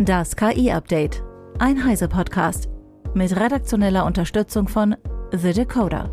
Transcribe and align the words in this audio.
Das 0.00 0.36
KI-Update. 0.36 1.24
Ein 1.58 1.84
Heise-Podcast. 1.84 2.68
Mit 3.14 3.34
redaktioneller 3.34 4.06
Unterstützung 4.06 4.68
von 4.68 4.94
The 5.32 5.52
Decoder. 5.52 6.12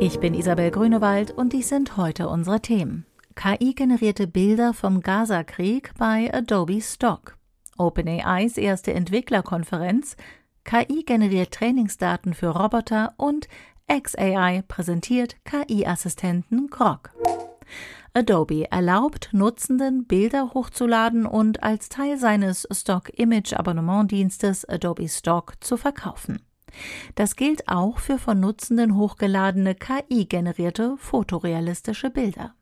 Ich 0.00 0.18
bin 0.18 0.34
Isabel 0.34 0.72
Grünewald 0.72 1.30
und 1.30 1.52
dies 1.52 1.68
sind 1.68 1.96
heute 1.96 2.28
unsere 2.28 2.58
Themen. 2.58 3.06
KI-generierte 3.36 4.26
Bilder 4.26 4.74
vom 4.74 5.02
Gaza-Krieg 5.02 5.92
bei 5.96 6.28
Adobe 6.34 6.80
Stock. 6.80 7.38
OpenAIs 7.78 8.58
erste 8.58 8.92
Entwicklerkonferenz. 8.92 10.16
KI 10.64 11.04
generiert 11.04 11.54
Trainingsdaten 11.54 12.34
für 12.34 12.48
Roboter 12.48 13.14
und 13.18 13.46
XAI 13.88 14.64
präsentiert 14.66 15.36
KI-Assistenten 15.44 16.66
Grok. 16.70 17.12
Adobe 18.14 18.70
erlaubt 18.70 19.30
Nutzenden, 19.32 20.04
Bilder 20.04 20.52
hochzuladen 20.52 21.24
und 21.24 21.62
als 21.62 21.88
Teil 21.88 22.18
seines 22.18 22.68
Stock-Image-Abonnementdienstes 22.70 24.68
Adobe 24.68 25.08
Stock 25.08 25.54
zu 25.60 25.78
verkaufen. 25.78 26.42
Das 27.14 27.36
gilt 27.36 27.68
auch 27.68 27.98
für 27.98 28.18
von 28.18 28.38
Nutzenden 28.38 28.96
hochgeladene 28.96 29.74
KI-generierte 29.74 30.96
fotorealistische 30.98 32.10
Bilder. 32.10 32.54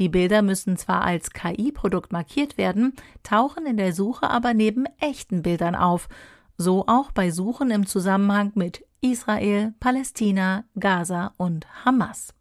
Die 0.00 0.08
Bilder 0.08 0.42
müssen 0.42 0.76
zwar 0.76 1.02
als 1.02 1.30
KI-Produkt 1.30 2.10
markiert 2.12 2.58
werden, 2.58 2.94
tauchen 3.22 3.66
in 3.66 3.76
der 3.76 3.92
Suche 3.92 4.30
aber 4.30 4.52
neben 4.52 4.86
echten 4.98 5.42
Bildern 5.42 5.76
auf, 5.76 6.08
so 6.56 6.86
auch 6.88 7.12
bei 7.12 7.30
Suchen 7.30 7.70
im 7.70 7.86
Zusammenhang 7.86 8.50
mit 8.56 8.84
Israel, 9.00 9.74
Palästina, 9.78 10.64
Gaza 10.78 11.34
und 11.36 11.66
Hamas. 11.84 12.34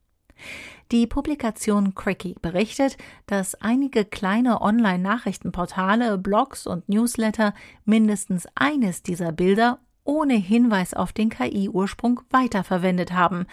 Die 0.91 1.07
Publikation 1.07 1.95
Cricky 1.95 2.35
berichtet, 2.41 2.97
dass 3.25 3.55
einige 3.55 4.03
kleine 4.03 4.59
Online-Nachrichtenportale, 4.59 6.17
Blogs 6.17 6.67
und 6.67 6.89
Newsletter 6.89 7.53
mindestens 7.85 8.45
eines 8.55 9.01
dieser 9.01 9.31
Bilder 9.31 9.79
ohne 10.03 10.33
Hinweis 10.33 10.93
auf 10.93 11.13
den 11.13 11.29
KI-Ursprung 11.29 12.19
weiterverwendet 12.29 13.13
haben. 13.13 13.45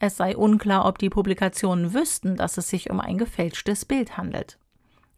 Es 0.00 0.18
sei 0.18 0.36
unklar, 0.36 0.84
ob 0.84 0.98
die 0.98 1.08
Publikationen 1.08 1.94
wüssten, 1.94 2.36
dass 2.36 2.58
es 2.58 2.68
sich 2.68 2.90
um 2.90 3.00
ein 3.00 3.16
gefälschtes 3.16 3.86
Bild 3.86 4.18
handelt. 4.18 4.58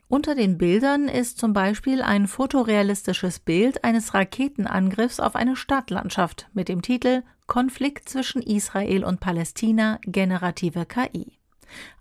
Unter 0.06 0.36
den 0.36 0.58
Bildern 0.58 1.08
ist 1.08 1.38
zum 1.38 1.54
Beispiel 1.54 2.02
ein 2.02 2.28
fotorealistisches 2.28 3.40
Bild 3.40 3.82
eines 3.82 4.14
Raketenangriffs 4.14 5.18
auf 5.18 5.34
eine 5.34 5.56
Stadtlandschaft 5.56 6.48
mit 6.52 6.68
dem 6.68 6.82
Titel 6.82 7.24
Konflikt 7.48 8.08
zwischen 8.08 8.42
Israel 8.42 9.02
und 9.02 9.18
Palästina 9.18 9.98
generative 10.04 10.86
KI. 10.86 11.32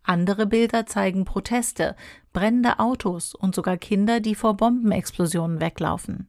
Andere 0.04 0.46
Bilder 0.46 0.86
zeigen 0.86 1.26
Proteste, 1.26 1.96
brennende 2.34 2.80
Autos 2.80 3.36
und 3.36 3.56
sogar 3.56 3.78
Kinder, 3.78 4.20
die 4.20 4.36
vor 4.36 4.56
Bombenexplosionen 4.58 5.60
weglaufen. 5.60 6.28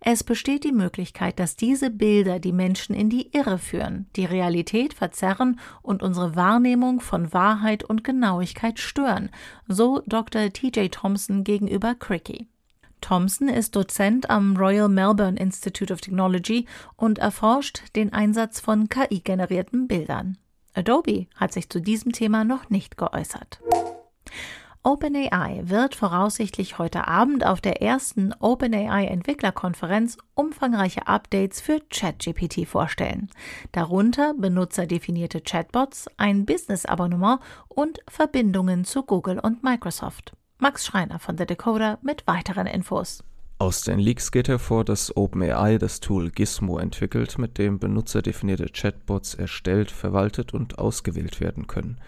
Es 0.00 0.22
besteht 0.22 0.64
die 0.64 0.72
Möglichkeit, 0.72 1.38
dass 1.38 1.56
diese 1.56 1.90
Bilder 1.90 2.38
die 2.38 2.52
Menschen 2.52 2.94
in 2.94 3.08
die 3.08 3.30
Irre 3.32 3.58
führen, 3.58 4.06
die 4.16 4.24
Realität 4.24 4.94
verzerren 4.94 5.58
und 5.82 6.02
unsere 6.02 6.36
Wahrnehmung 6.36 7.00
von 7.00 7.32
Wahrheit 7.32 7.82
und 7.82 8.04
Genauigkeit 8.04 8.78
stören, 8.78 9.30
so 9.66 10.02
Dr. 10.06 10.52
T.J. 10.52 10.92
Thompson 10.92 11.44
gegenüber 11.44 11.94
Cricky. 11.94 12.48
Thompson 13.00 13.48
ist 13.48 13.76
Dozent 13.76 14.30
am 14.30 14.56
Royal 14.56 14.88
Melbourne 14.88 15.38
Institute 15.38 15.92
of 15.92 16.00
Technology 16.00 16.66
und 16.96 17.18
erforscht 17.18 17.82
den 17.94 18.12
Einsatz 18.12 18.58
von 18.58 18.88
KI-generierten 18.88 19.86
Bildern. 19.86 20.38
Adobe 20.76 21.26
hat 21.34 21.52
sich 21.52 21.68
zu 21.68 21.80
diesem 21.80 22.12
Thema 22.12 22.44
noch 22.44 22.70
nicht 22.70 22.96
geäußert. 22.96 23.60
OpenAI 24.86 25.62
wird 25.64 25.96
voraussichtlich 25.96 26.78
heute 26.78 27.08
Abend 27.08 27.44
auf 27.44 27.60
der 27.60 27.82
ersten 27.82 28.32
OpenAI 28.38 29.06
Entwicklerkonferenz 29.06 30.16
umfangreiche 30.34 31.08
Updates 31.08 31.60
für 31.60 31.80
ChatGPT 31.90 32.68
vorstellen. 32.68 33.28
Darunter 33.72 34.34
benutzerdefinierte 34.34 35.40
Chatbots, 35.40 36.06
ein 36.18 36.46
Business-Abonnement 36.46 37.40
und 37.66 37.98
Verbindungen 38.06 38.84
zu 38.84 39.02
Google 39.02 39.40
und 39.40 39.64
Microsoft. 39.64 40.34
Max 40.58 40.86
Schreiner 40.86 41.18
von 41.18 41.36
The 41.36 41.46
Decoder 41.46 41.98
mit 42.02 42.24
weiteren 42.28 42.68
Infos. 42.68 43.24
Aus 43.58 43.80
den 43.80 43.98
Leaks 43.98 44.32
geht 44.32 44.48
hervor, 44.48 44.84
dass 44.84 45.16
OpenAI 45.16 45.78
das 45.78 46.00
Tool 46.00 46.30
Gizmo 46.30 46.78
entwickelt, 46.78 47.38
mit 47.38 47.56
dem 47.56 47.78
benutzerdefinierte 47.78 48.66
Chatbots 48.66 49.32
erstellt, 49.32 49.90
verwaltet 49.90 50.52
und 50.52 50.78
ausgewählt 50.78 51.40
werden 51.40 51.66
können. 51.66 51.98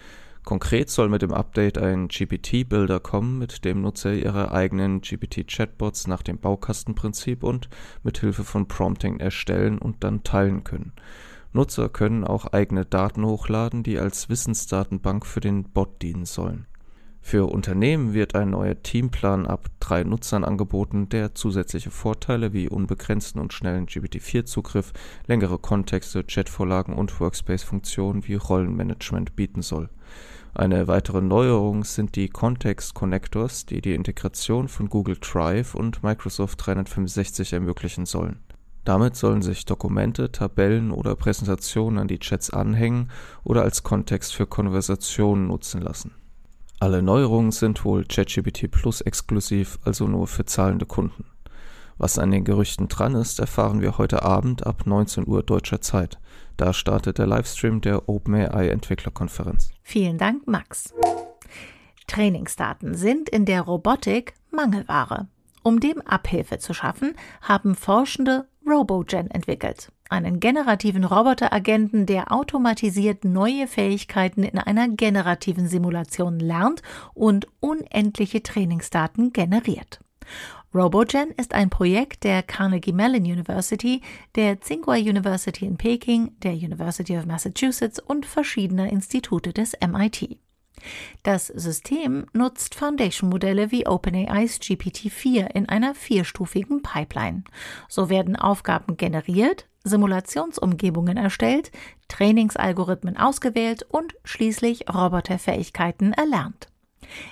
Konkret 0.45 0.91
soll 0.91 1.09
mit 1.09 1.23
dem 1.23 1.33
Update 1.33 1.79
ein 1.79 2.09
GPT-Builder 2.09 3.01
kommen, 3.01 3.39
mit 3.39 3.65
dem 3.65 3.81
Nutzer 3.81 4.13
ihre 4.13 4.53
eigenen 4.53 5.01
GPT-Chatbots 5.01 6.07
nach 6.07 6.23
dem 6.23 6.39
Baukastenprinzip 6.39 7.43
und 7.43 7.71
mit 8.03 8.19
Hilfe 8.19 8.45
von 8.45 8.69
Prompting 8.69 9.19
erstellen 9.19 9.79
und 9.79 10.05
dann 10.05 10.25
teilen 10.25 10.65
können. 10.65 10.93
Nutzer 11.55 11.89
können 11.89 12.25
auch 12.25 12.45
eigene 12.47 12.85
Daten 12.85 13.25
hochladen, 13.25 13.83
die 13.83 13.99
als 13.99 14.29
Wissensdatenbank 14.29 15.25
für 15.25 15.41
den 15.41 15.65
Bot 15.65 16.03
dienen 16.03 16.27
sollen. 16.27 16.67
Für 17.31 17.53
Unternehmen 17.53 18.15
wird 18.15 18.35
ein 18.35 18.49
neuer 18.49 18.83
Teamplan 18.83 19.47
ab 19.47 19.69
drei 19.81 20.03
Nutzern 20.03 20.45
angeboten, 20.45 21.11
der 21.11 21.35
zusätzliche 21.35 21.91
Vorteile 21.91 22.55
wie 22.55 22.71
unbegrenzten 22.71 23.39
und 23.39 23.53
schnellen 23.53 23.85
GPT-4-Zugriff, 23.85 24.95
längere 25.27 25.59
Kontexte, 25.59 26.25
Chatvorlagen 26.25 26.95
und 26.95 27.21
Workspace-Funktionen 27.21 28.27
wie 28.27 28.37
Rollenmanagement 28.37 29.37
bieten 29.37 29.61
soll. 29.61 29.91
Eine 30.55 30.89
weitere 30.89 31.21
Neuerung 31.21 31.85
sind 31.85 32.17
die 32.17 32.31
Context 32.31 32.95
Connectors, 32.95 33.67
die 33.67 33.83
die 33.83 33.93
Integration 33.93 34.67
von 34.67 34.89
Google 34.89 35.19
Drive 35.21 35.75
und 35.75 36.03
Microsoft 36.03 36.65
365 36.65 37.53
ermöglichen 37.53 38.07
sollen. 38.07 38.39
Damit 38.87 39.17
sollen 39.17 39.43
sich 39.43 39.67
Dokumente, 39.67 40.33
Tabellen 40.33 40.91
oder 40.91 41.15
Präsentationen 41.15 41.99
an 41.99 42.09
die 42.09 42.21
Chats 42.21 42.49
anhängen 42.49 43.11
oder 43.45 43.65
als 43.65 43.83
Kontext 43.83 44.35
für 44.35 44.47
Konversationen 44.47 45.49
nutzen 45.49 45.83
lassen 45.83 46.13
alle 46.81 47.03
Neuerungen 47.03 47.51
sind 47.51 47.85
wohl 47.85 48.05
ChatGPT 48.05 48.71
Plus 48.71 49.01
exklusiv, 49.01 49.79
also 49.85 50.07
nur 50.07 50.27
für 50.27 50.45
zahlende 50.45 50.87
Kunden. 50.87 51.25
Was 51.97 52.19
an 52.19 52.31
den 52.31 52.45
Gerüchten 52.45 52.87
dran 52.87 53.17
ist, 53.17 53.41
erfahren 53.41 53.81
wir 53.81 53.99
heute 53.99 54.23
Abend 54.23 54.65
ab 54.65 54.87
19 54.87 55.27
Uhr 55.27 55.43
deutscher 55.43 55.81
Zeit. 55.81 56.19
Da 56.57 56.73
startet 56.73 57.19
der 57.19 57.27
Livestream 57.27 57.81
der 57.81 58.09
OpenAI 58.09 58.69
Entwicklerkonferenz. 58.69 59.71
Vielen 59.83 60.19
Dank, 60.19 60.47
Max. 60.47 60.95
Trainingsdaten 62.07 62.95
sind 62.95 63.29
in 63.29 63.45
der 63.45 63.63
Robotik 63.63 64.35
Mangelware. 64.53 65.27
Um 65.65 65.81
dem 65.81 66.01
Abhilfe 66.03 66.59
zu 66.59 66.73
schaffen, 66.73 67.15
haben 67.43 67.75
Forschende 67.75 68.47
RoboGen 68.65 69.31
entwickelt 69.31 69.91
einen 70.09 70.41
generativen 70.41 71.05
Roboteragenten, 71.05 72.07
der 72.07 72.33
automatisiert 72.33 73.25
neue 73.25 73.67
Fähigkeiten 73.67 74.43
in 74.43 74.59
einer 74.59 74.89
generativen 74.89 75.69
Simulation 75.69 76.39
lernt 76.39 76.83
und 77.15 77.47
unendliche 77.61 78.43
Trainingsdaten 78.43 79.33
generiert. 79.33 80.01
RoboGen 80.75 81.31
ist 81.31 81.55
ein 81.55 81.71
Projekt 81.71 82.25
der 82.25 82.43
Carnegie 82.43 82.93
Mellon 82.93 83.23
University, 83.23 84.03
der 84.35 84.61
Tsinghua 84.61 84.97
University 84.97 85.65
in 85.65 85.79
Peking, 85.79 86.33
der 86.43 86.53
University 86.53 87.17
of 87.17 87.25
Massachusetts 87.25 87.99
und 87.99 88.27
verschiedener 88.27 88.91
Institute 88.91 89.53
des 89.53 89.73
MIT. 89.81 90.39
Das 91.23 91.47
System 91.47 92.27
nutzt 92.33 92.75
Foundation-Modelle 92.75 93.71
wie 93.71 93.87
OpenAIs 93.87 94.61
GPT-4 94.61 95.51
in 95.55 95.69
einer 95.69 95.95
vierstufigen 95.95 96.83
Pipeline. 96.83 97.45
So 97.89 98.11
werden 98.11 98.37
Aufgaben 98.37 98.97
generiert, 98.97 99.67
Simulationsumgebungen 99.89 101.17
erstellt, 101.17 101.71
Trainingsalgorithmen 102.09 103.17
ausgewählt 103.17 103.85
und 103.89 104.15
schließlich 104.25 104.89
Roboterfähigkeiten 104.89 106.13
erlernt. 106.13 106.69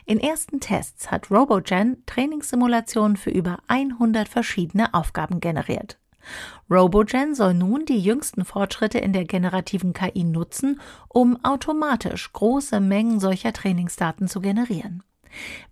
In 0.05 0.21
ersten 0.21 0.61
Tests 0.61 1.11
hat 1.11 1.31
RoboGen 1.31 2.05
Trainingssimulationen 2.07 3.17
für 3.17 3.31
über 3.31 3.59
100 3.69 4.29
verschiedene 4.29 4.95
Aufgaben 4.95 5.41
generiert. 5.41 5.99
RoboGen 6.71 7.35
soll 7.35 7.55
nun 7.55 7.85
die 7.85 8.01
jüngsten 8.01 8.45
Fortschritte 8.45 8.99
in 8.99 9.13
der 9.13 9.25
generativen 9.25 9.93
KI 9.93 10.25
nutzen, 10.25 10.81
um 11.09 11.43
automatisch 11.45 12.33
große 12.33 12.81
Mengen 12.81 13.21
solcher 13.21 13.53
Trainingsdaten 13.53 14.29
zu 14.29 14.41
generieren. 14.41 15.03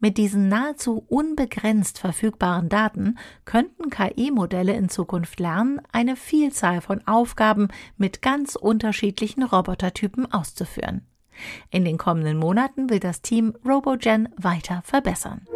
Mit 0.00 0.18
diesen 0.18 0.48
nahezu 0.48 1.04
unbegrenzt 1.08 1.98
verfügbaren 1.98 2.68
Daten 2.68 3.18
könnten 3.44 3.90
KI-Modelle 3.90 4.74
in 4.74 4.88
Zukunft 4.88 5.40
lernen, 5.40 5.80
eine 5.92 6.16
Vielzahl 6.16 6.80
von 6.80 7.06
Aufgaben 7.06 7.68
mit 7.96 8.22
ganz 8.22 8.56
unterschiedlichen 8.56 9.42
Robotertypen 9.42 10.30
auszuführen. 10.32 11.06
In 11.70 11.84
den 11.84 11.98
kommenden 11.98 12.38
Monaten 12.38 12.90
will 12.90 13.00
das 13.00 13.22
Team 13.22 13.54
RoboGen 13.64 14.28
weiter 14.36 14.82
verbessern. 14.84 15.46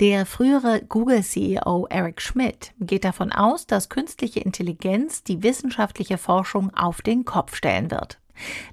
Der 0.00 0.26
frühere 0.26 0.82
Google-CEO 0.82 1.86
Eric 1.88 2.20
Schmidt 2.20 2.74
geht 2.78 3.04
davon 3.04 3.32
aus, 3.32 3.66
dass 3.66 3.88
künstliche 3.88 4.40
Intelligenz 4.40 5.22
die 5.22 5.42
wissenschaftliche 5.42 6.18
Forschung 6.18 6.70
auf 6.74 7.00
den 7.00 7.24
Kopf 7.24 7.54
stellen 7.54 7.90
wird. 7.90 8.18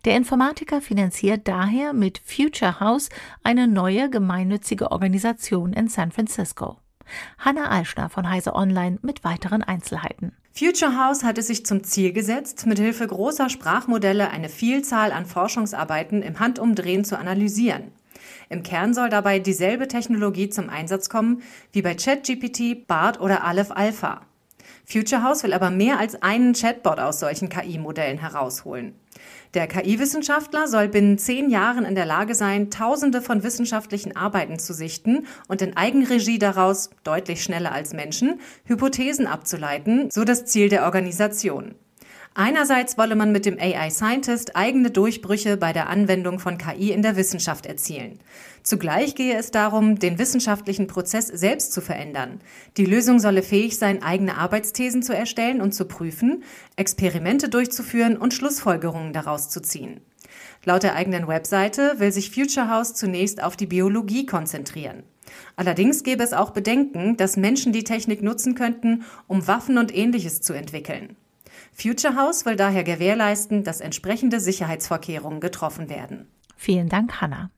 Der 0.05 0.15
Informatiker 0.15 0.81
finanziert 0.81 1.47
daher 1.47 1.93
mit 1.93 2.21
Future 2.25 2.79
House 2.79 3.09
eine 3.43 3.67
neue 3.67 4.09
gemeinnützige 4.09 4.91
Organisation 4.91 5.73
in 5.73 5.87
San 5.87 6.11
Francisco. 6.11 6.77
Hanna 7.37 7.69
Alschner 7.69 8.09
von 8.09 8.29
Heise 8.29 8.53
Online 8.53 8.99
mit 9.01 9.23
weiteren 9.23 9.63
Einzelheiten. 9.63 10.33
Future 10.53 10.97
House 10.97 11.23
hat 11.23 11.37
es 11.37 11.47
sich 11.47 11.65
zum 11.65 11.83
Ziel 11.83 12.13
gesetzt, 12.13 12.65
mithilfe 12.65 13.07
großer 13.07 13.49
Sprachmodelle 13.49 14.29
eine 14.29 14.49
Vielzahl 14.49 15.11
an 15.11 15.25
Forschungsarbeiten 15.25 16.21
im 16.21 16.39
Handumdrehen 16.39 17.03
zu 17.03 17.17
analysieren. 17.17 17.91
Im 18.49 18.61
Kern 18.61 18.93
soll 18.93 19.09
dabei 19.09 19.39
dieselbe 19.39 19.87
Technologie 19.87 20.49
zum 20.49 20.69
Einsatz 20.69 21.09
kommen 21.09 21.41
wie 21.71 21.81
bei 21.81 21.95
ChatGPT, 21.95 22.85
BART 22.87 23.19
oder 23.19 23.43
Aleph 23.43 23.71
Alpha. 23.71 24.21
Future 24.85 25.23
House 25.23 25.43
will 25.43 25.53
aber 25.53 25.69
mehr 25.69 25.99
als 25.99 26.21
einen 26.21 26.53
Chatbot 26.53 26.99
aus 26.99 27.19
solchen 27.19 27.49
KI-Modellen 27.49 28.17
herausholen. 28.17 28.95
Der 29.53 29.67
KI-Wissenschaftler 29.67 30.67
soll 30.67 30.87
binnen 30.87 31.17
zehn 31.17 31.49
Jahren 31.49 31.85
in 31.85 31.95
der 31.95 32.05
Lage 32.05 32.33
sein, 32.33 32.71
Tausende 32.71 33.21
von 33.21 33.43
wissenschaftlichen 33.43 34.15
Arbeiten 34.15 34.57
zu 34.57 34.73
sichten 34.73 35.27
und 35.47 35.61
in 35.61 35.77
Eigenregie 35.77 36.39
daraus, 36.39 36.89
deutlich 37.03 37.43
schneller 37.43 37.71
als 37.71 37.93
Menschen, 37.93 38.39
Hypothesen 38.65 39.27
abzuleiten, 39.27 40.09
so 40.09 40.23
das 40.23 40.45
Ziel 40.45 40.69
der 40.69 40.85
Organisation. 40.85 41.75
Einerseits 42.35 42.97
wolle 42.97 43.15
man 43.15 43.31
mit 43.31 43.45
dem 43.45 43.59
AI 43.59 43.91
Scientist 43.91 44.55
eigene 44.55 44.89
Durchbrüche 44.89 45.55
bei 45.55 45.71
der 45.71 45.87
Anwendung 45.87 46.39
von 46.39 46.57
KI 46.57 46.91
in 46.91 47.03
der 47.03 47.15
Wissenschaft 47.15 47.67
erzielen. 47.67 48.19
Zugleich 48.63 49.13
gehe 49.13 49.37
es 49.37 49.51
darum, 49.51 49.99
den 49.99 50.17
wissenschaftlichen 50.17 50.87
Prozess 50.87 51.27
selbst 51.27 51.73
zu 51.73 51.81
verändern. 51.81 52.39
Die 52.77 52.85
Lösung 52.85 53.19
solle 53.19 53.43
fähig 53.43 53.77
sein, 53.77 54.01
eigene 54.01 54.37
Arbeitsthesen 54.37 55.03
zu 55.03 55.15
erstellen 55.15 55.61
und 55.61 55.73
zu 55.73 55.85
prüfen, 55.85 56.43
Experimente 56.75 57.49
durchzuführen 57.49 58.17
und 58.17 58.33
Schlussfolgerungen 58.33 59.13
daraus 59.13 59.49
zu 59.49 59.61
ziehen. 59.61 60.01
Laut 60.65 60.81
der 60.81 60.95
eigenen 60.95 61.27
Webseite 61.27 61.99
will 61.99 62.11
sich 62.11 62.31
Future 62.31 62.67
House 62.67 62.95
zunächst 62.95 63.43
auf 63.43 63.55
die 63.57 63.67
Biologie 63.67 64.25
konzentrieren. 64.25 65.03
Allerdings 65.55 66.03
gäbe 66.03 66.23
es 66.23 66.33
auch 66.33 66.49
Bedenken, 66.49 67.15
dass 67.15 67.37
Menschen 67.37 67.73
die 67.73 67.83
Technik 67.83 68.23
nutzen 68.23 68.55
könnten, 68.55 69.03
um 69.27 69.47
Waffen 69.47 69.77
und 69.77 69.95
ähnliches 69.95 70.41
zu 70.41 70.53
entwickeln. 70.53 71.15
Future 71.73 72.15
House 72.15 72.45
will 72.45 72.55
daher 72.55 72.83
gewährleisten, 72.83 73.63
dass 73.63 73.81
entsprechende 73.81 74.39
Sicherheitsvorkehrungen 74.39 75.39
getroffen 75.39 75.89
werden. 75.89 76.27
Vielen 76.55 76.87
Dank, 76.87 77.19
Hanna. 77.19 77.49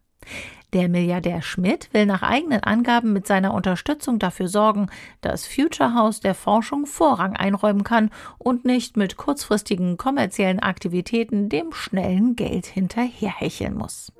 Der 0.73 0.89
Milliardär 0.89 1.41
Schmidt 1.41 1.93
will 1.93 2.05
nach 2.05 2.21
eigenen 2.21 2.63
Angaben 2.63 3.13
mit 3.13 3.27
seiner 3.27 3.53
Unterstützung 3.53 4.19
dafür 4.19 4.47
sorgen, 4.47 4.87
dass 5.21 5.47
Future 5.47 5.93
House 5.93 6.19
der 6.19 6.35
Forschung 6.35 6.85
Vorrang 6.85 7.35
einräumen 7.35 7.83
kann 7.83 8.09
und 8.37 8.65
nicht 8.65 8.97
mit 8.97 9.15
kurzfristigen 9.15 9.95
kommerziellen 9.97 10.59
Aktivitäten 10.59 11.47
dem 11.47 11.71
schnellen 11.71 12.35
Geld 12.35 12.65
hinterherhecheln 12.65 13.75
muss. 13.75 14.11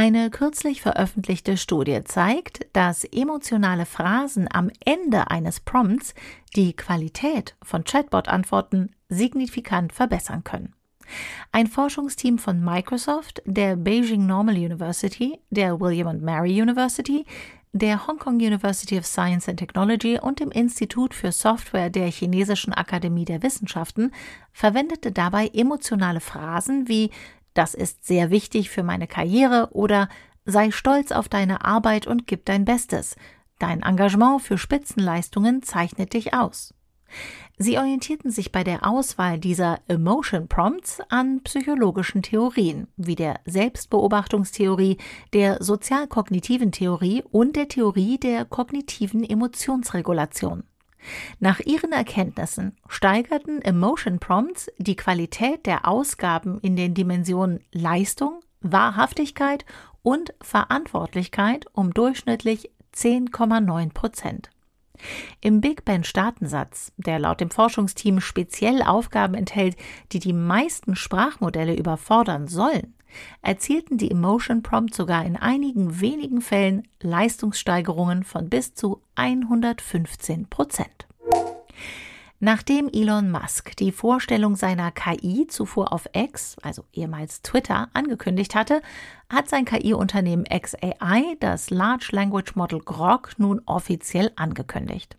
Eine 0.00 0.30
kürzlich 0.30 0.80
veröffentlichte 0.80 1.56
Studie 1.56 2.04
zeigt, 2.04 2.64
dass 2.72 3.02
emotionale 3.02 3.84
Phrasen 3.84 4.46
am 4.48 4.70
Ende 4.84 5.28
eines 5.28 5.58
Prompts 5.58 6.14
die 6.54 6.72
Qualität 6.72 7.56
von 7.64 7.82
Chatbot-Antworten 7.82 8.94
signifikant 9.08 9.92
verbessern 9.92 10.44
können. 10.44 10.72
Ein 11.50 11.66
Forschungsteam 11.66 12.38
von 12.38 12.64
Microsoft, 12.64 13.42
der 13.44 13.74
Beijing 13.74 14.24
Normal 14.24 14.54
University, 14.54 15.40
der 15.50 15.80
William 15.80 16.06
and 16.06 16.22
Mary 16.22 16.62
University, 16.62 17.26
der 17.72 18.06
Hong 18.06 18.18
Kong 18.18 18.36
University 18.36 18.98
of 18.98 19.04
Science 19.04 19.48
and 19.48 19.58
Technology 19.58 20.18
und 20.20 20.38
dem 20.38 20.52
Institut 20.52 21.12
für 21.12 21.32
Software 21.32 21.90
der 21.90 22.06
Chinesischen 22.06 22.72
Akademie 22.72 23.24
der 23.24 23.42
Wissenschaften 23.42 24.12
verwendete 24.52 25.10
dabei 25.10 25.48
emotionale 25.48 26.20
Phrasen 26.20 26.88
wie 26.88 27.10
das 27.54 27.74
ist 27.74 28.06
sehr 28.06 28.30
wichtig 28.30 28.70
für 28.70 28.82
meine 28.82 29.06
Karriere 29.06 29.68
oder 29.72 30.08
sei 30.44 30.70
stolz 30.70 31.12
auf 31.12 31.28
deine 31.28 31.64
Arbeit 31.64 32.06
und 32.06 32.26
gib 32.26 32.44
dein 32.44 32.64
Bestes. 32.64 33.16
Dein 33.58 33.82
Engagement 33.82 34.42
für 34.42 34.56
Spitzenleistungen 34.56 35.62
zeichnet 35.62 36.14
dich 36.14 36.32
aus. 36.32 36.74
Sie 37.56 37.76
orientierten 37.76 38.30
sich 38.30 38.52
bei 38.52 38.62
der 38.62 38.86
Auswahl 38.86 39.38
dieser 39.38 39.80
Emotion 39.88 40.46
Prompts 40.46 41.00
an 41.08 41.40
psychologischen 41.42 42.22
Theorien, 42.22 42.86
wie 42.96 43.16
der 43.16 43.40
Selbstbeobachtungstheorie, 43.46 44.98
der 45.32 45.62
sozialkognitiven 45.62 46.70
Theorie 46.70 47.24
und 47.30 47.56
der 47.56 47.68
Theorie 47.68 48.18
der 48.18 48.44
kognitiven 48.44 49.24
Emotionsregulation. 49.24 50.62
Nach 51.40 51.60
ihren 51.60 51.92
Erkenntnissen 51.92 52.76
steigerten 52.88 53.62
Emotion 53.62 54.18
Prompts 54.18 54.70
die 54.78 54.96
Qualität 54.96 55.66
der 55.66 55.86
Ausgaben 55.86 56.60
in 56.60 56.76
den 56.76 56.94
Dimensionen 56.94 57.60
Leistung, 57.72 58.40
Wahrhaftigkeit 58.60 59.64
und 60.02 60.34
Verantwortlichkeit 60.40 61.66
um 61.72 61.94
durchschnittlich 61.94 62.70
10,9 62.94 63.92
Prozent. 63.92 64.50
Im 65.40 65.60
Big 65.60 65.84
Ben 65.84 66.02
Datensatz, 66.02 66.92
der 66.96 67.20
laut 67.20 67.40
dem 67.40 67.50
Forschungsteam 67.50 68.20
speziell 68.20 68.82
Aufgaben 68.82 69.34
enthält, 69.34 69.76
die 70.12 70.18
die 70.18 70.32
meisten 70.32 70.96
Sprachmodelle 70.96 71.76
überfordern 71.76 72.48
sollen, 72.48 72.94
erzielten 73.42 73.98
die 73.98 74.10
Emotion 74.10 74.62
Prompt 74.62 74.94
sogar 74.94 75.24
in 75.24 75.36
einigen 75.36 76.00
wenigen 76.00 76.40
Fällen 76.40 76.86
Leistungssteigerungen 77.00 78.24
von 78.24 78.48
bis 78.48 78.74
zu 78.74 79.02
115 79.16 80.48
Prozent. 80.48 81.08
Nachdem 82.40 82.88
Elon 82.92 83.32
Musk 83.32 83.76
die 83.78 83.90
Vorstellung 83.90 84.54
seiner 84.54 84.92
KI 84.92 85.48
zuvor 85.48 85.92
auf 85.92 86.08
X, 86.12 86.56
also 86.62 86.84
ehemals 86.92 87.42
Twitter, 87.42 87.88
angekündigt 87.94 88.54
hatte, 88.54 88.80
hat 89.28 89.48
sein 89.48 89.64
KI-Unternehmen 89.64 90.44
XAI 90.44 91.36
das 91.40 91.70
Large 91.70 92.10
Language 92.12 92.54
Model 92.54 92.78
Grok 92.78 93.32
nun 93.38 93.60
offiziell 93.66 94.30
angekündigt. 94.36 95.16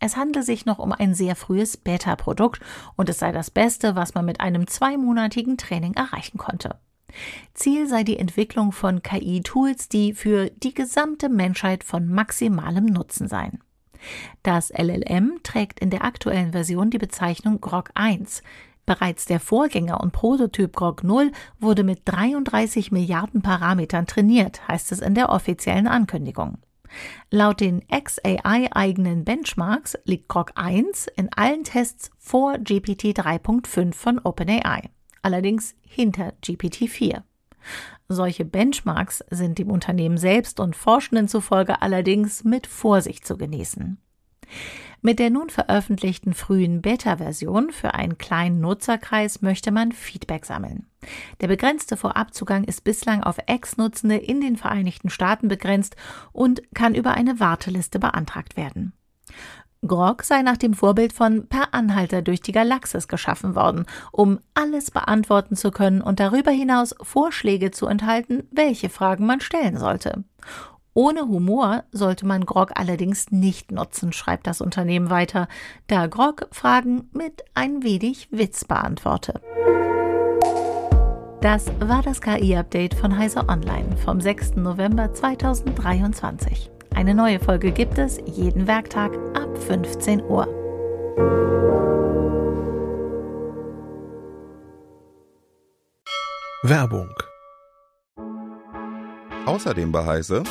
Es 0.00 0.16
handle 0.16 0.42
sich 0.42 0.66
noch 0.66 0.80
um 0.80 0.90
ein 0.90 1.14
sehr 1.14 1.36
frühes 1.36 1.76
Beta-Produkt 1.76 2.60
und 2.96 3.08
es 3.08 3.20
sei 3.20 3.30
das 3.30 3.52
Beste, 3.52 3.94
was 3.94 4.14
man 4.14 4.24
mit 4.24 4.40
einem 4.40 4.66
zweimonatigen 4.66 5.56
Training 5.56 5.94
erreichen 5.94 6.36
konnte. 6.36 6.80
Ziel 7.54 7.88
sei 7.88 8.04
die 8.04 8.18
Entwicklung 8.18 8.72
von 8.72 9.02
KI-Tools, 9.02 9.88
die 9.88 10.12
für 10.12 10.50
die 10.50 10.74
gesamte 10.74 11.28
Menschheit 11.28 11.84
von 11.84 12.08
maximalem 12.08 12.86
Nutzen 12.86 13.28
seien. 13.28 13.60
Das 14.42 14.70
LLM 14.70 15.40
trägt 15.42 15.80
in 15.80 15.90
der 15.90 16.04
aktuellen 16.04 16.52
Version 16.52 16.90
die 16.90 16.98
Bezeichnung 16.98 17.60
Grok 17.60 17.90
1. 17.94 18.42
Bereits 18.84 19.24
der 19.24 19.40
Vorgänger 19.40 20.00
und 20.00 20.12
Prototyp 20.12 20.76
Grok 20.76 21.02
0 21.02 21.32
wurde 21.58 21.82
mit 21.82 22.02
33 22.04 22.92
Milliarden 22.92 23.42
Parametern 23.42 24.06
trainiert, 24.06 24.68
heißt 24.68 24.92
es 24.92 25.00
in 25.00 25.14
der 25.14 25.30
offiziellen 25.30 25.88
Ankündigung. 25.88 26.58
Laut 27.30 27.60
den 27.60 27.82
XAI 27.88 28.68
eigenen 28.70 29.24
Benchmarks 29.24 29.98
liegt 30.04 30.28
Grok 30.28 30.52
1 30.54 31.08
in 31.16 31.28
allen 31.34 31.64
Tests 31.64 32.10
vor 32.16 32.58
GPT 32.58 33.06
3.5 33.06 33.92
von 33.92 34.20
OpenAI 34.20 34.90
allerdings 35.26 35.74
hinter 35.82 36.34
GPT-4. 36.44 37.22
Solche 38.08 38.44
Benchmarks 38.44 39.24
sind 39.28 39.58
dem 39.58 39.72
Unternehmen 39.72 40.18
selbst 40.18 40.60
und 40.60 40.76
Forschenden 40.76 41.26
zufolge 41.26 41.82
allerdings 41.82 42.44
mit 42.44 42.68
Vorsicht 42.68 43.26
zu 43.26 43.36
genießen. 43.36 43.98
Mit 45.02 45.18
der 45.18 45.30
nun 45.30 45.50
veröffentlichten 45.50 46.32
frühen 46.32 46.80
Beta-Version 46.80 47.72
für 47.72 47.94
einen 47.94 48.18
kleinen 48.18 48.60
Nutzerkreis 48.60 49.42
möchte 49.42 49.72
man 49.72 49.90
Feedback 49.90 50.46
sammeln. 50.46 50.86
Der 51.40 51.48
begrenzte 51.48 51.96
Vorabzugang 51.96 52.62
ist 52.62 52.84
bislang 52.84 53.24
auf 53.24 53.38
Ex-Nutzende 53.46 54.16
in 54.16 54.40
den 54.40 54.56
Vereinigten 54.56 55.10
Staaten 55.10 55.48
begrenzt 55.48 55.96
und 56.32 56.62
kann 56.74 56.94
über 56.94 57.14
eine 57.14 57.40
Warteliste 57.40 57.98
beantragt 57.98 58.56
werden. 58.56 58.92
Grog 59.86 60.22
sei 60.22 60.42
nach 60.42 60.56
dem 60.56 60.74
Vorbild 60.74 61.12
von 61.12 61.48
Per 61.48 61.72
Anhalter 61.72 62.22
durch 62.22 62.40
die 62.40 62.52
Galaxis 62.52 63.08
geschaffen 63.08 63.54
worden, 63.54 63.86
um 64.12 64.38
alles 64.54 64.90
beantworten 64.90 65.56
zu 65.56 65.70
können 65.70 66.00
und 66.00 66.20
darüber 66.20 66.50
hinaus 66.50 66.94
Vorschläge 67.02 67.70
zu 67.70 67.86
enthalten, 67.86 68.48
welche 68.50 68.88
Fragen 68.88 69.26
man 69.26 69.40
stellen 69.40 69.78
sollte. 69.78 70.24
Ohne 70.94 71.28
Humor 71.28 71.84
sollte 71.92 72.26
man 72.26 72.46
Grog 72.46 72.72
allerdings 72.74 73.30
nicht 73.30 73.70
nutzen, 73.70 74.14
schreibt 74.14 74.46
das 74.46 74.62
Unternehmen 74.62 75.10
weiter, 75.10 75.46
da 75.88 76.06
Grog 76.06 76.48
Fragen 76.52 77.10
mit 77.12 77.44
ein 77.54 77.82
wenig 77.82 78.28
Witz 78.30 78.64
beantworte. 78.64 79.42
Das 81.42 81.66
war 81.80 82.02
das 82.02 82.22
KI-Update 82.22 82.94
von 82.94 83.16
Heiser 83.16 83.46
Online 83.48 83.94
vom 83.98 84.22
6. 84.22 84.56
November 84.56 85.12
2023. 85.12 86.70
Eine 86.96 87.14
neue 87.14 87.38
Folge 87.38 87.72
gibt 87.72 87.98
es 87.98 88.18
jeden 88.24 88.66
Werktag 88.66 89.12
ab 89.36 89.58
15 89.68 90.22
Uhr. 90.22 90.46
Werbung. 96.62 97.10
Außerdem 99.44 99.92
bei 99.92 100.06
Heise 100.06 100.42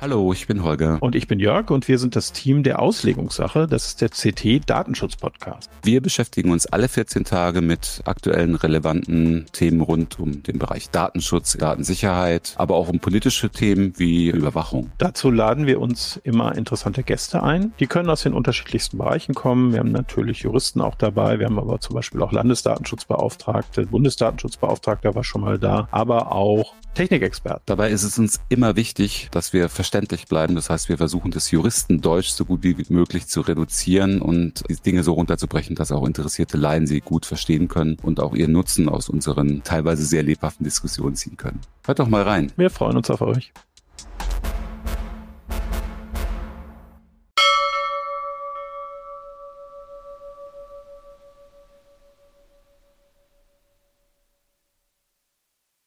Hallo, 0.00 0.32
ich 0.32 0.46
bin 0.46 0.62
Holger. 0.62 0.98
Und 1.00 1.16
ich 1.16 1.26
bin 1.26 1.40
Jörg 1.40 1.70
und 1.70 1.88
wir 1.88 1.98
sind 1.98 2.14
das 2.14 2.30
Team 2.30 2.62
der 2.62 2.80
Auslegungssache. 2.80 3.66
Das 3.66 3.86
ist 3.86 4.00
der 4.00 4.10
CT 4.10 4.70
Datenschutz 4.70 5.16
Podcast. 5.16 5.68
Wir 5.82 6.00
beschäftigen 6.00 6.52
uns 6.52 6.66
alle 6.66 6.86
14 6.86 7.24
Tage 7.24 7.62
mit 7.62 8.02
aktuellen 8.04 8.54
relevanten 8.54 9.46
Themen 9.50 9.80
rund 9.80 10.20
um 10.20 10.44
den 10.44 10.60
Bereich 10.60 10.90
Datenschutz, 10.90 11.56
Datensicherheit, 11.58 12.54
aber 12.58 12.76
auch 12.76 12.88
um 12.88 13.00
politische 13.00 13.50
Themen 13.50 13.92
wie 13.96 14.28
Überwachung. 14.28 14.92
Dazu 14.98 15.32
laden 15.32 15.66
wir 15.66 15.80
uns 15.80 16.20
immer 16.22 16.54
interessante 16.56 17.02
Gäste 17.02 17.42
ein. 17.42 17.72
Die 17.80 17.88
können 17.88 18.08
aus 18.08 18.22
den 18.22 18.34
unterschiedlichsten 18.34 18.98
Bereichen 18.98 19.34
kommen. 19.34 19.72
Wir 19.72 19.80
haben 19.80 19.90
natürlich 19.90 20.42
Juristen 20.42 20.80
auch 20.80 20.94
dabei. 20.94 21.40
Wir 21.40 21.46
haben 21.46 21.58
aber 21.58 21.80
zum 21.80 21.96
Beispiel 21.96 22.22
auch 22.22 22.30
Landesdatenschutzbeauftragte, 22.30 23.86
Bundesdatenschutzbeauftragter 23.86 25.16
war 25.16 25.24
schon 25.24 25.40
mal 25.40 25.58
da, 25.58 25.88
aber 25.90 26.30
auch 26.30 26.74
Technikexperten. 26.94 27.62
Dabei 27.66 27.90
ist 27.90 28.02
es 28.02 28.18
uns 28.18 28.40
immer 28.48 28.74
wichtig, 28.74 29.28
dass 29.30 29.52
wir 29.52 29.68
verständlich 29.88 30.26
bleiben. 30.26 30.54
Das 30.54 30.68
heißt, 30.68 30.90
wir 30.90 30.98
versuchen 30.98 31.30
das 31.30 31.50
Juristendeutsch 31.50 32.28
so 32.28 32.44
gut 32.44 32.62
wie 32.62 32.76
möglich 32.90 33.26
zu 33.26 33.40
reduzieren 33.40 34.20
und 34.20 34.62
die 34.68 34.76
Dinge 34.76 35.02
so 35.02 35.14
runterzubrechen, 35.14 35.76
dass 35.76 35.92
auch 35.92 36.06
interessierte 36.06 36.58
Laien 36.58 36.86
sie 36.86 37.00
gut 37.00 37.24
verstehen 37.24 37.68
können 37.68 37.96
und 38.02 38.20
auch 38.20 38.34
ihren 38.34 38.52
Nutzen 38.52 38.90
aus 38.90 39.08
unseren 39.08 39.62
teilweise 39.64 40.04
sehr 40.04 40.22
lebhaften 40.22 40.64
Diskussionen 40.64 41.16
ziehen 41.16 41.38
können. 41.38 41.60
Hört 41.86 42.00
doch 42.00 42.08
mal 42.08 42.22
rein. 42.22 42.52
Wir 42.56 42.68
freuen 42.68 42.98
uns 42.98 43.08
auf 43.08 43.22
euch. 43.22 43.50